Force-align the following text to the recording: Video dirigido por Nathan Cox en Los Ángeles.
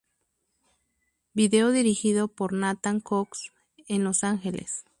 Video 1.35 1.69
dirigido 1.69 2.27
por 2.27 2.53
Nathan 2.53 3.01
Cox 3.01 3.51
en 3.87 4.03
Los 4.03 4.23
Ángeles. 4.23 4.83